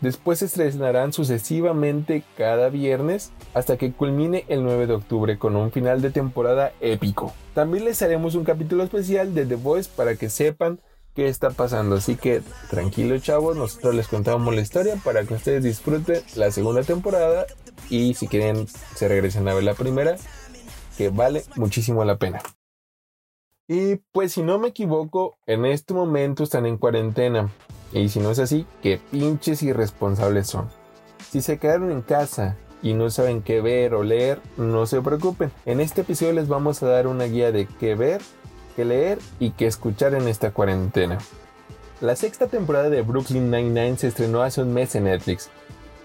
Después 0.00 0.38
se 0.38 0.46
estrenarán 0.46 1.12
sucesivamente 1.12 2.22
cada 2.36 2.70
viernes 2.70 3.32
hasta 3.52 3.76
que 3.76 3.92
culmine 3.92 4.46
el 4.48 4.64
9 4.64 4.86
de 4.86 4.94
octubre 4.94 5.38
con 5.38 5.56
un 5.56 5.72
final 5.72 6.00
de 6.00 6.10
temporada 6.10 6.72
épico. 6.80 7.34
También 7.54 7.84
les 7.84 8.00
haremos 8.00 8.34
un 8.34 8.44
capítulo 8.44 8.82
especial 8.82 9.34
de 9.34 9.44
The 9.44 9.56
Voice 9.56 9.90
para 9.94 10.16
que 10.16 10.30
sepan 10.30 10.80
qué 11.14 11.28
está 11.28 11.50
pasando. 11.50 11.96
Así 11.96 12.16
que 12.16 12.42
tranquilo 12.70 13.18
chavos, 13.18 13.56
nosotros 13.56 13.94
les 13.94 14.08
contamos 14.08 14.54
la 14.54 14.62
historia 14.62 14.96
para 15.04 15.24
que 15.24 15.34
ustedes 15.34 15.62
disfruten 15.62 16.22
la 16.34 16.50
segunda 16.50 16.82
temporada 16.82 17.46
y 17.88 18.14
si 18.14 18.28
quieren 18.28 18.66
se 18.68 19.08
regresen 19.08 19.48
a 19.48 19.54
ver 19.54 19.64
la 19.64 19.74
primera, 19.74 20.16
que 20.96 21.08
vale 21.08 21.44
muchísimo 21.56 22.04
la 22.04 22.18
pena. 22.18 22.40
Y 23.66 23.96
pues 24.12 24.32
si 24.32 24.42
no 24.42 24.58
me 24.58 24.68
equivoco, 24.68 25.38
en 25.46 25.64
este 25.64 25.94
momento 25.94 26.42
están 26.42 26.66
en 26.66 26.76
cuarentena. 26.76 27.50
Y 27.92 28.08
si 28.08 28.18
no 28.18 28.30
es 28.30 28.38
así, 28.38 28.66
qué 28.82 29.00
pinches 29.10 29.62
irresponsables 29.62 30.48
son. 30.48 30.68
Si 31.30 31.40
se 31.40 31.58
quedaron 31.58 31.90
en 31.90 32.02
casa 32.02 32.56
y 32.82 32.94
no 32.94 33.10
saben 33.10 33.42
qué 33.42 33.60
ver 33.60 33.94
o 33.94 34.02
leer, 34.02 34.40
no 34.56 34.86
se 34.86 35.00
preocupen. 35.00 35.52
En 35.66 35.80
este 35.80 36.00
episodio 36.00 36.32
les 36.32 36.48
vamos 36.48 36.82
a 36.82 36.88
dar 36.88 37.06
una 37.06 37.24
guía 37.24 37.52
de 37.52 37.66
qué 37.66 37.94
ver 37.94 38.20
que 38.74 38.84
leer 38.84 39.18
y 39.38 39.50
que 39.50 39.66
escuchar 39.66 40.14
en 40.14 40.28
esta 40.28 40.52
cuarentena. 40.52 41.18
La 42.00 42.16
sexta 42.16 42.46
temporada 42.46 42.88
de 42.88 43.02
Brooklyn 43.02 43.50
Nine-Nine 43.50 43.98
se 43.98 44.08
estrenó 44.08 44.42
hace 44.42 44.62
un 44.62 44.72
mes 44.72 44.94
en 44.94 45.04
Netflix. 45.04 45.50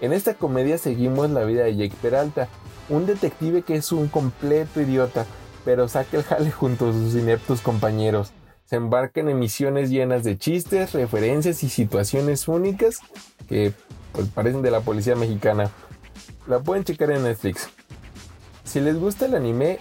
En 0.00 0.12
esta 0.12 0.34
comedia 0.34 0.78
seguimos 0.78 1.30
la 1.30 1.44
vida 1.44 1.64
de 1.64 1.76
Jake 1.76 1.96
Peralta, 2.00 2.48
un 2.88 3.06
detective 3.06 3.62
que 3.62 3.76
es 3.76 3.92
un 3.92 4.08
completo 4.08 4.80
idiota, 4.80 5.26
pero 5.64 5.88
saca 5.88 6.16
el 6.16 6.22
jale 6.22 6.50
junto 6.50 6.90
a 6.90 6.92
sus 6.92 7.14
ineptos 7.14 7.60
compañeros. 7.60 8.32
Se 8.66 8.76
embarcan 8.76 9.28
en 9.28 9.38
misiones 9.38 9.90
llenas 9.90 10.24
de 10.24 10.38
chistes, 10.38 10.92
referencias 10.92 11.62
y 11.62 11.68
situaciones 11.68 12.48
únicas 12.48 13.00
que 13.48 13.72
pues, 14.12 14.28
parecen 14.28 14.62
de 14.62 14.70
la 14.70 14.80
policía 14.80 15.16
mexicana. 15.16 15.70
La 16.46 16.60
pueden 16.60 16.84
checar 16.84 17.10
en 17.10 17.22
Netflix. 17.22 17.68
Si 18.64 18.80
les 18.80 18.98
gusta 18.98 19.26
el 19.26 19.34
anime, 19.34 19.78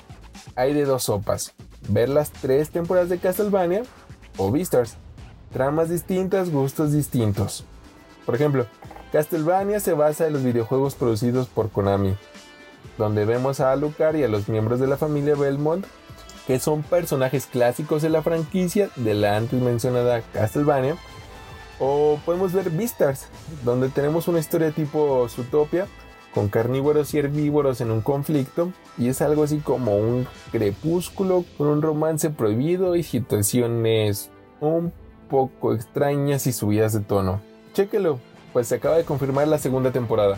hay 0.56 0.74
de 0.74 0.86
dos 0.86 1.04
sopas 1.04 1.54
ver 1.88 2.10
las 2.10 2.32
tres 2.32 2.70
temporadas 2.70 3.10
de 3.10 3.20
Castlevania 3.20 3.84
o 4.38 4.52
Beastars. 4.52 4.96
Tramas 5.52 5.90
distintas, 5.90 6.50
gustos 6.50 6.92
distintos. 6.92 7.64
Por 8.26 8.36
ejemplo, 8.36 8.66
Castlevania 9.16 9.80
se 9.80 9.94
basa 9.94 10.28
en 10.28 10.34
los 10.34 10.44
videojuegos 10.44 10.96
producidos 10.96 11.48
por 11.48 11.70
Konami, 11.70 12.18
donde 12.98 13.24
vemos 13.24 13.62
a 13.62 13.72
Alucard 13.72 14.18
y 14.18 14.24
a 14.24 14.28
los 14.28 14.50
miembros 14.50 14.82
de 14.82 14.88
la 14.88 14.98
familia 14.98 15.36
Belmont, 15.36 15.86
que 16.46 16.60
son 16.60 16.84
personajes 16.84 17.46
clásicos 17.46 18.02
de 18.02 18.10
la 18.10 18.22
franquicia 18.22 18.90
de 18.98 19.14
la 19.14 19.38
antes 19.38 19.62
mencionada 19.62 20.22
Castlevania. 20.34 20.98
O 21.80 22.20
podemos 22.26 22.52
ver 22.52 22.70
Beastars, 22.72 23.28
donde 23.64 23.88
tenemos 23.88 24.28
una 24.28 24.40
historia 24.40 24.72
tipo 24.72 25.30
Zootopia, 25.30 25.88
con 26.34 26.50
carnívoros 26.50 27.14
y 27.14 27.20
herbívoros 27.20 27.80
en 27.80 27.92
un 27.92 28.02
conflicto 28.02 28.74
y 28.98 29.08
es 29.08 29.22
algo 29.22 29.44
así 29.44 29.60
como 29.60 29.96
un 29.96 30.28
crepúsculo 30.52 31.46
con 31.58 31.68
un 31.68 31.82
romance 31.82 32.32
prohibido 32.32 32.98
y 32.98 33.04
situaciones 33.04 34.30
un 34.60 34.92
poco 35.30 35.74
extrañas 35.74 36.48
y 36.48 36.52
subidas 36.52 36.92
de 36.92 37.00
tono. 37.00 37.40
Chéquelo, 37.74 38.20
pues 38.56 38.70
se 38.70 38.76
acaba 38.76 38.96
de 38.96 39.04
confirmar 39.04 39.50
la 39.50 39.58
segunda 39.58 39.92
temporada. 39.92 40.38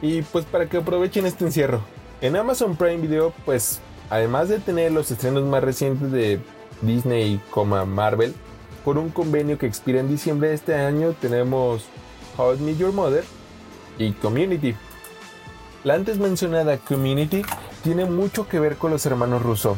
Y 0.00 0.22
pues 0.22 0.44
para 0.44 0.68
que 0.68 0.78
aprovechen 0.78 1.24
este 1.24 1.44
encierro, 1.44 1.82
en 2.20 2.34
Amazon 2.34 2.74
Prime 2.74 2.96
Video 2.96 3.32
pues 3.44 3.78
además 4.10 4.48
de 4.48 4.58
tener 4.58 4.90
los 4.90 5.08
estrenos 5.12 5.44
más 5.44 5.62
recientes 5.62 6.10
de 6.10 6.40
Disney 6.80 7.40
Marvel, 7.86 8.34
por 8.84 8.98
un 8.98 9.10
convenio 9.10 9.56
que 9.56 9.66
expira 9.66 10.00
en 10.00 10.08
diciembre 10.08 10.48
de 10.48 10.56
este 10.56 10.74
año 10.74 11.12
tenemos 11.12 11.84
How 12.36 12.54
I 12.54 12.58
Met 12.58 12.76
Your 12.76 12.92
Mother, 12.92 13.22
y 13.96 14.10
Community. 14.10 14.74
La 15.84 15.94
antes 15.94 16.18
mencionada 16.18 16.76
Community 16.76 17.42
tiene 17.84 18.04
mucho 18.04 18.48
que 18.48 18.58
ver 18.58 18.78
con 18.78 18.90
los 18.90 19.06
hermanos 19.06 19.42
Russo, 19.42 19.76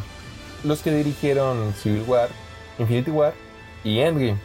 los 0.63 0.81
que 0.81 0.93
dirigieron 0.93 1.75
Civil 1.75 2.05
War, 2.07 2.31
Infinity 2.79 3.11
War 3.11 3.35
y 3.85 3.99
Endgame, 3.99 4.39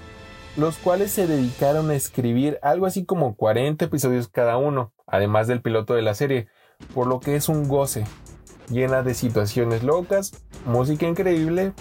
los 0.57 0.77
cuales 0.77 1.11
se 1.11 1.27
dedicaron 1.27 1.89
a 1.89 1.95
escribir 1.95 2.59
algo 2.61 2.85
así 2.85 3.05
como 3.05 3.35
40 3.35 3.85
episodios 3.85 4.27
cada 4.27 4.57
uno, 4.57 4.91
además 5.07 5.47
del 5.47 5.61
piloto 5.61 5.93
de 5.93 6.01
la 6.01 6.15
serie, 6.15 6.47
por 6.93 7.07
lo 7.07 7.19
que 7.19 7.35
es 7.35 7.49
un 7.49 7.67
goce, 7.67 8.05
llena 8.69 9.03
de 9.03 9.13
situaciones 9.13 9.83
locas, 9.83 10.33
música 10.65 11.07
increíble 11.07 11.73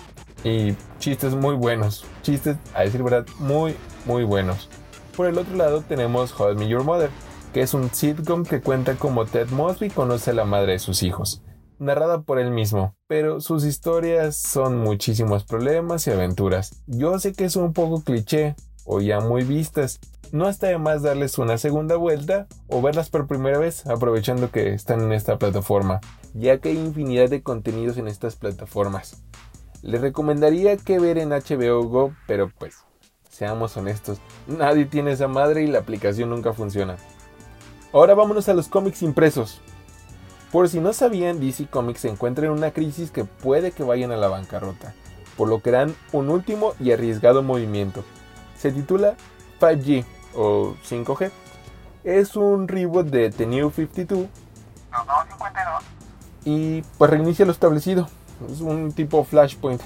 y 0.44 0.74
chistes 0.98 1.34
muy 1.34 1.54
buenos, 1.54 2.04
chistes 2.22 2.56
a 2.74 2.82
decir 2.82 3.02
verdad 3.02 3.26
muy 3.38 3.74
muy 4.04 4.24
buenos. 4.24 4.68
Por 5.16 5.26
el 5.26 5.38
otro 5.38 5.56
lado 5.56 5.82
tenemos 5.82 6.38
How 6.38 6.54
Me 6.54 6.68
Your 6.68 6.84
Mother, 6.84 7.10
que 7.52 7.62
es 7.62 7.74
un 7.74 7.90
sitcom 7.90 8.44
que 8.44 8.60
cuenta 8.60 8.94
como 8.94 9.26
Ted 9.26 9.48
Mosby 9.50 9.90
conoce 9.90 10.30
a 10.30 10.34
la 10.34 10.44
madre 10.44 10.72
de 10.72 10.78
sus 10.78 11.02
hijos. 11.02 11.42
Narrada 11.78 12.22
por 12.22 12.38
él 12.38 12.50
mismo, 12.50 12.94
pero 13.06 13.40
sus 13.40 13.64
historias 13.64 14.36
son 14.36 14.78
muchísimos 14.78 15.44
problemas 15.44 16.06
y 16.06 16.10
aventuras. 16.10 16.82
Yo 16.86 17.18
sé 17.18 17.32
que 17.32 17.44
es 17.44 17.56
un 17.56 17.72
poco 17.72 18.02
cliché 18.02 18.56
o 18.84 19.00
ya 19.00 19.20
muy 19.20 19.44
vistas, 19.44 20.00
no 20.32 20.48
está 20.48 20.66
de 20.66 20.78
más 20.78 21.02
darles 21.02 21.38
una 21.38 21.58
segunda 21.58 21.96
vuelta 21.96 22.46
o 22.68 22.82
verlas 22.82 23.08
por 23.08 23.26
primera 23.26 23.58
vez 23.58 23.86
aprovechando 23.86 24.50
que 24.50 24.74
están 24.74 25.00
en 25.00 25.12
esta 25.12 25.38
plataforma, 25.38 26.00
ya 26.34 26.58
que 26.58 26.70
hay 26.70 26.78
infinidad 26.78 27.30
de 27.30 27.42
contenidos 27.42 27.96
en 27.96 28.08
estas 28.08 28.36
plataformas. 28.36 29.22
Les 29.82 30.00
recomendaría 30.00 30.76
que 30.76 30.98
ver 30.98 31.18
en 31.18 31.30
HBO 31.30 31.84
Go, 31.84 32.12
pero 32.26 32.50
pues, 32.58 32.76
seamos 33.30 33.76
honestos, 33.76 34.20
nadie 34.46 34.84
tiene 34.84 35.12
esa 35.12 35.28
madre 35.28 35.62
y 35.62 35.66
la 35.66 35.78
aplicación 35.78 36.30
nunca 36.30 36.52
funciona. 36.52 36.96
Ahora 37.92 38.14
vámonos 38.14 38.48
a 38.48 38.54
los 38.54 38.68
cómics 38.68 39.02
impresos. 39.02 39.62
Por 40.52 40.68
si 40.68 40.80
no 40.80 40.92
sabían, 40.92 41.40
DC 41.40 41.66
Comics 41.66 42.00
se 42.00 42.08
encuentra 42.08 42.46
en 42.46 42.52
una 42.52 42.70
crisis 42.70 43.10
que 43.10 43.24
puede 43.24 43.72
que 43.72 43.82
vayan 43.82 44.12
a 44.12 44.16
la 44.16 44.28
bancarrota, 44.28 44.94
por 45.36 45.48
lo 45.48 45.60
que 45.60 45.70
dan 45.70 45.94
un 46.12 46.30
último 46.30 46.74
y 46.80 46.92
arriesgado 46.92 47.42
movimiento. 47.42 48.02
Se 48.56 48.72
titula 48.72 49.14
5G 49.60 50.04
o 50.34 50.74
5G. 50.88 51.30
Es 52.04 52.36
un 52.36 52.66
reboot 52.66 53.08
de 53.08 53.30
The 53.30 53.46
New 53.46 53.70
52 53.70 54.28
y 56.44 56.82
pues 56.96 57.10
reinicia 57.10 57.44
lo 57.44 57.52
establecido. 57.52 58.08
Es 58.50 58.60
un 58.60 58.92
tipo 58.92 59.24
Flashpoint. 59.24 59.82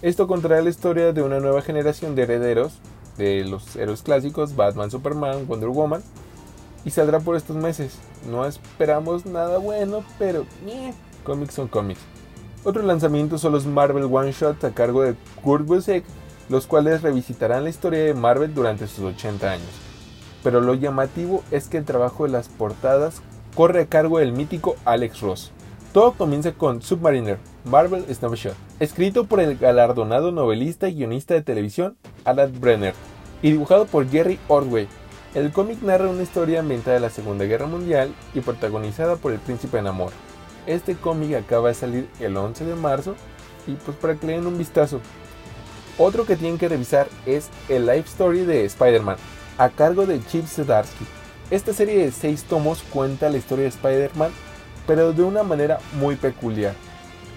Esto 0.00 0.26
contará 0.26 0.62
la 0.62 0.70
historia 0.70 1.12
de 1.12 1.22
una 1.22 1.40
nueva 1.40 1.60
generación 1.60 2.14
de 2.14 2.22
herederos 2.22 2.78
de 3.18 3.44
los 3.44 3.76
héroes 3.76 4.02
clásicos 4.02 4.54
Batman, 4.54 4.90
Superman, 4.90 5.46
Wonder 5.46 5.68
Woman 5.68 6.02
y 6.84 6.90
saldrá 6.90 7.20
por 7.20 7.36
estos 7.36 7.56
meses. 7.56 7.98
No 8.28 8.44
esperamos 8.44 9.24
nada 9.24 9.58
bueno, 9.58 10.04
pero 10.18 10.44
eh, 10.66 10.92
cómics 11.24 11.54
son 11.54 11.68
cómics. 11.68 12.00
Otro 12.64 12.82
lanzamiento 12.82 13.38
son 13.38 13.52
los 13.52 13.66
Marvel 13.66 14.04
One 14.04 14.32
Shots 14.32 14.64
a 14.64 14.74
cargo 14.74 15.02
de 15.02 15.14
Kurt 15.42 15.64
Busiek, 15.64 16.04
los 16.48 16.66
cuales 16.66 17.02
revisitarán 17.02 17.64
la 17.64 17.70
historia 17.70 18.04
de 18.04 18.14
Marvel 18.14 18.54
durante 18.54 18.86
sus 18.86 19.04
80 19.04 19.50
años. 19.50 19.68
Pero 20.42 20.60
lo 20.60 20.74
llamativo 20.74 21.42
es 21.50 21.68
que 21.68 21.78
el 21.78 21.84
trabajo 21.84 22.24
de 22.24 22.30
las 22.30 22.48
portadas 22.48 23.22
corre 23.54 23.82
a 23.82 23.86
cargo 23.86 24.18
del 24.18 24.32
mítico 24.32 24.76
Alex 24.84 25.20
Ross. 25.20 25.52
Todo 25.92 26.12
comienza 26.12 26.52
con 26.52 26.82
Submariner, 26.82 27.38
Marvel 27.64 28.04
Snapshot, 28.14 28.54
escrito 28.78 29.24
por 29.24 29.40
el 29.40 29.56
galardonado 29.56 30.32
novelista 30.32 30.88
y 30.88 30.96
guionista 30.96 31.34
de 31.34 31.42
televisión 31.42 31.96
Alan 32.24 32.52
Brenner 32.60 32.94
y 33.42 33.52
dibujado 33.52 33.86
por 33.86 34.08
Jerry 34.08 34.38
Ordway, 34.48 34.86
el 35.34 35.52
cómic 35.52 35.82
narra 35.82 36.08
una 36.08 36.22
historia 36.22 36.60
ambientada 36.60 36.96
en 36.96 37.02
la 37.02 37.10
Segunda 37.10 37.44
Guerra 37.44 37.66
Mundial 37.66 38.14
y 38.34 38.40
protagonizada 38.40 39.16
por 39.16 39.32
el 39.32 39.38
príncipe 39.38 39.82
Namor. 39.82 40.12
Este 40.66 40.94
cómic 40.94 41.34
acaba 41.34 41.68
de 41.68 41.74
salir 41.74 42.08
el 42.18 42.36
11 42.36 42.64
de 42.64 42.74
marzo 42.74 43.14
y 43.66 43.72
pues 43.72 43.96
para 43.96 44.14
que 44.14 44.26
le 44.26 44.32
den 44.34 44.46
un 44.46 44.56
vistazo. 44.56 45.00
Otro 45.98 46.24
que 46.24 46.36
tienen 46.36 46.58
que 46.58 46.68
revisar 46.68 47.08
es 47.26 47.50
el 47.68 47.86
Life 47.86 48.08
Story 48.08 48.44
de 48.44 48.64
Spider-Man, 48.64 49.16
a 49.58 49.68
cargo 49.68 50.06
de 50.06 50.24
Chip 50.24 50.46
Zdarsky. 50.46 51.04
Esta 51.50 51.72
serie 51.72 52.04
de 52.04 52.12
6 52.12 52.44
tomos 52.44 52.82
cuenta 52.82 53.28
la 53.28 53.36
historia 53.36 53.64
de 53.64 53.70
Spider-Man, 53.70 54.30
pero 54.86 55.12
de 55.12 55.22
una 55.22 55.42
manera 55.42 55.78
muy 55.98 56.16
peculiar, 56.16 56.74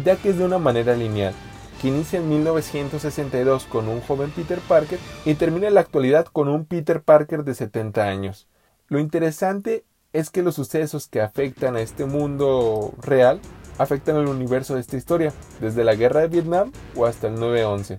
ya 0.04 0.16
que 0.16 0.30
es 0.30 0.38
de 0.38 0.46
una 0.46 0.60
manera 0.60 0.96
lineal 0.96 1.34
que 1.82 1.88
inicia 1.88 2.20
en 2.20 2.30
1962 2.30 3.66
con 3.66 3.88
un 3.88 4.02
joven 4.02 4.30
Peter 4.32 4.60
Parker 4.60 5.00
y 5.26 5.34
termina 5.34 5.68
en 5.68 5.74
la 5.74 5.82
actualidad 5.82 6.26
con 6.26 6.48
un 6.48 6.66
Peter 6.66 7.02
Parker 7.02 7.44
de 7.44 7.56
70 7.56 8.04
años. 8.04 8.48
Lo 8.88 9.00
interesante 9.00 9.84
es 10.14 10.30
que 10.30 10.44
los 10.44 10.56
sucesos 10.56 11.08
que 11.08 11.22
afectan 11.22 11.76
a 11.76 11.82
este 11.82 12.06
mundo 12.06 12.94
real 13.02 13.40
afectan 13.78 14.18
al 14.18 14.28
universo 14.28 14.76
de 14.76 14.82
esta 14.82 14.98
historia, 14.98 15.34
desde 15.60 15.84
la 15.84 15.96
guerra 15.96 16.22
de 16.22 16.28
Vietnam 16.28 16.72
o 16.96 17.06
hasta 17.06 17.28
el 17.28 17.38
9-11. 17.38 17.98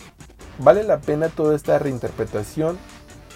Vale 0.58 0.84
la 0.84 1.00
pena 1.00 1.28
toda 1.28 1.56
esta 1.56 1.78
reinterpretación, 1.78 2.78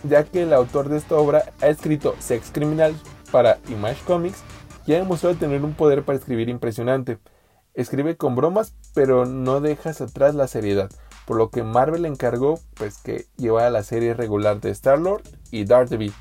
ya 0.05 0.25
que 0.25 0.43
el 0.43 0.53
autor 0.53 0.89
de 0.89 0.99
esta 0.99 1.17
obra 1.17 1.53
ha 1.61 1.69
escrito 1.69 2.15
Sex 2.21 2.51
Criminal 2.53 2.95
para 3.33 3.59
Image 3.69 4.05
Comics 4.07 4.43
y 4.87 4.95
ha 4.95 4.99
demostrado 4.99 5.35
tener 5.35 5.65
un 5.65 5.75
poder 5.75 6.05
para 6.05 6.19
escribir 6.19 6.49
impresionante. 6.49 7.19
Escribe 7.75 8.17
con 8.17 8.37
bromas, 8.37 8.75
pero 8.97 9.27
no 9.27 9.61
dejas 9.61 10.01
atrás 10.01 10.35
la 10.35 10.49
seriedad, 10.49 10.89
por 11.27 11.37
lo 11.37 11.51
que 11.51 11.63
Marvel 11.63 12.07
encargó 12.07 12.59
pues 12.73 12.97
que 12.97 13.27
llevara 13.37 13.69
la 13.69 13.83
serie 13.83 14.15
regular 14.15 14.63
de 14.63 14.71
Star-Lord 14.71 15.23
y 15.51 15.67
Daredevil. 15.67 16.15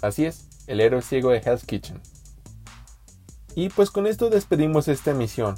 Así 0.00 0.24
es, 0.24 0.48
el 0.66 0.80
héroe 0.80 1.02
ciego 1.02 1.32
de 1.32 1.42
Hell's 1.44 1.66
Kitchen. 1.66 2.00
Y 3.54 3.68
pues 3.68 3.90
con 3.90 4.06
esto 4.06 4.30
despedimos 4.30 4.88
esta 4.88 5.10
emisión. 5.10 5.56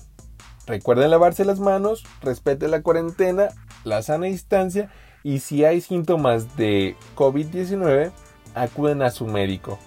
Recuerden 0.66 1.12
lavarse 1.12 1.44
las 1.44 1.60
manos, 1.60 2.02
respete 2.20 2.66
la 2.66 2.82
cuarentena, 2.82 3.50
la 3.84 4.02
sana 4.02 4.26
distancia 4.26 4.90
y 5.22 5.38
si 5.38 5.64
hay 5.64 5.80
síntomas 5.80 6.56
de 6.56 6.96
COVID-19, 7.14 8.10
acuden 8.56 9.02
a 9.02 9.12
su 9.12 9.28
médico. 9.28 9.78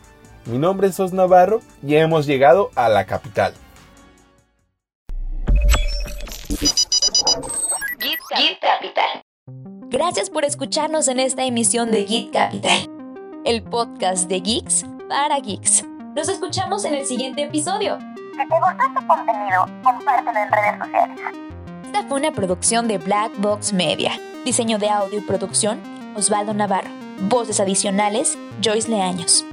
Mi 0.46 0.58
nombre 0.58 0.88
es 0.88 1.00
Os 1.02 1.12
Navarro 1.12 1.60
y 1.84 1.96
hemos 1.96 2.26
llegado 2.26 2.72
a 2.76 2.88
la 2.88 3.06
capital. 3.06 3.54
Gracias 9.92 10.30
por 10.30 10.46
escucharnos 10.46 11.08
en 11.08 11.20
esta 11.20 11.44
emisión 11.46 11.90
de 11.90 12.06
Geek 12.06 12.32
Capital, 12.32 12.88
el 13.44 13.64
podcast 13.64 14.30
de 14.30 14.40
geeks 14.40 14.86
para 15.10 15.40
geeks. 15.40 15.84
Nos 16.16 16.30
escuchamos 16.30 16.86
en 16.86 16.94
el 16.94 17.08
siguiente 17.08 17.42
episodio. 17.42 17.98
Si 17.98 18.38
te 18.38 18.44
gustó 18.46 18.84
este 18.88 19.08
contenido, 19.08 19.66
compártelo 19.82 20.38
en 20.38 20.52
redes 20.52 20.78
sociales. 20.78 21.20
Esta 21.86 22.04
fue 22.04 22.20
una 22.20 22.32
producción 22.32 22.88
de 22.88 23.00
Black 23.00 23.32
Box 23.40 23.74
Media. 23.74 24.12
Diseño 24.46 24.78
de 24.78 24.90
audio 24.90 25.18
y 25.18 25.22
producción, 25.22 25.82
Osvaldo 26.16 26.54
Navarro. 26.54 26.92
Voces 27.22 27.60
adicionales, 27.60 28.38
Joyce 28.64 28.92
Leaños. 28.92 29.44